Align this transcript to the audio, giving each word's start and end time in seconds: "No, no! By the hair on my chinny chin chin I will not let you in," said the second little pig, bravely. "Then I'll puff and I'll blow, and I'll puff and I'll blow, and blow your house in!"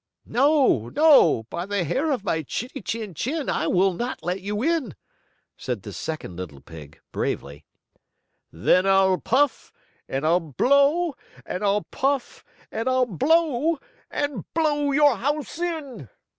"No, 0.25 0.89
no! 0.89 1.43
By 1.51 1.67
the 1.67 1.83
hair 1.83 2.11
on 2.11 2.21
my 2.23 2.41
chinny 2.41 2.81
chin 2.81 3.13
chin 3.13 3.49
I 3.51 3.67
will 3.67 3.93
not 3.93 4.23
let 4.23 4.41
you 4.41 4.63
in," 4.63 4.95
said 5.57 5.83
the 5.83 5.93
second 5.93 6.37
little 6.37 6.59
pig, 6.59 6.99
bravely. 7.11 7.65
"Then 8.51 8.87
I'll 8.87 9.19
puff 9.19 9.71
and 10.09 10.25
I'll 10.25 10.39
blow, 10.39 11.13
and 11.45 11.63
I'll 11.63 11.83
puff 11.83 12.43
and 12.71 12.89
I'll 12.89 13.05
blow, 13.05 13.77
and 14.09 14.43
blow 14.55 14.91
your 14.91 15.17
house 15.17 15.59
in!" 15.59 16.09